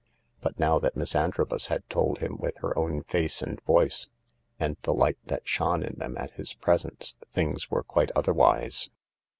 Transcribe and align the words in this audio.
But 0.41 0.57
now 0.57 0.79
that 0.79 0.97
Miss 0.97 1.15
Antrobus 1.15 1.67
had 1.67 1.87
told 1.87 2.17
him 2.17 2.37
with 2.39 2.57
her 2.63 2.75
own 2.75 3.03
face 3.03 3.43
and 3.43 3.61
voice, 3.65 4.09
and 4.59 4.75
the 4.81 4.95
light 4.95 5.19
that 5.27 5.47
shone 5.47 5.83
in 5.83 5.93
them 5.99 6.17
at 6.17 6.31
his 6.31 6.55
presence, 6.55 7.13
things 7.31 7.69
were 7.69 7.83
quite 7.83 8.09
otherwise. 8.15 8.89